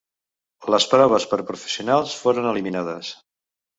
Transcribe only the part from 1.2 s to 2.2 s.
per professionals